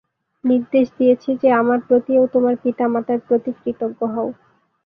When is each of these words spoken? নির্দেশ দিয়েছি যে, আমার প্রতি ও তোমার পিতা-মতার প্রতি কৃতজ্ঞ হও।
নির্দেশ 0.43 0.87
দিয়েছি 0.97 1.29
যে, 1.41 1.49
আমার 1.53 1.79
প্রতি 1.87 2.13
ও 2.17 2.33
তোমার 2.33 2.55
পিতা-মতার 2.63 3.19
প্রতি 3.27 3.51
কৃতজ্ঞ 3.59 3.99
হও। 4.13 4.29